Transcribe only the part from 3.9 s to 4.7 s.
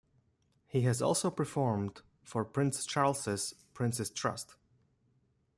Trust".